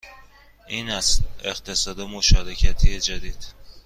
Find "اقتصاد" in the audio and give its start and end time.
1.43-2.01